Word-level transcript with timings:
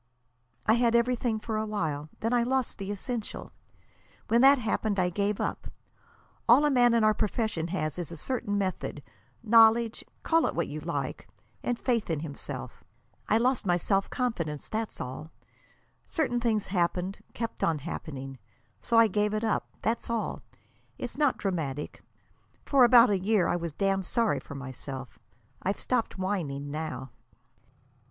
"I 0.65 0.73
had 0.73 0.95
everything 0.95 1.39
for 1.39 1.57
a 1.57 1.65
while. 1.67 2.09
Then 2.21 2.33
I 2.33 2.41
lost 2.41 2.79
the 2.79 2.89
essential. 2.89 3.51
When 4.29 4.41
that 4.41 4.57
happened 4.57 4.97
I 4.97 5.11
gave 5.11 5.39
up. 5.39 5.67
All 6.49 6.65
a 6.65 6.71
man 6.71 6.95
in 6.95 7.03
our 7.03 7.13
profession 7.13 7.67
has 7.67 7.99
is 7.99 8.11
a 8.11 8.17
certain 8.17 8.57
method, 8.57 9.03
knowledge 9.43 10.03
call 10.23 10.47
it 10.47 10.55
what 10.55 10.67
you 10.67 10.79
like, 10.79 11.27
and 11.61 11.77
faith 11.77 12.09
in 12.09 12.21
himself. 12.21 12.83
I 13.29 13.37
lost 13.37 13.63
my 13.63 13.77
self 13.77 14.09
confidence; 14.09 14.69
that's 14.69 14.99
all. 14.99 15.29
Certain 16.09 16.39
things 16.39 16.65
happened; 16.65 17.19
kept 17.35 17.63
on 17.63 17.77
happening. 17.77 18.39
So 18.81 18.97
I 18.97 19.05
gave 19.07 19.35
it 19.35 19.43
up. 19.43 19.67
That's 19.83 20.09
all. 20.09 20.41
It's 20.97 21.15
not 21.15 21.37
dramatic. 21.37 22.01
For 22.65 22.83
about 22.83 23.11
a 23.11 23.19
year 23.19 23.47
I 23.47 23.55
was 23.55 23.71
damned 23.71 24.07
sorry 24.07 24.39
for 24.39 24.55
myself. 24.55 25.19
I've 25.61 25.79
stopped 25.79 26.17
whining 26.17 26.71
now." 26.71 27.11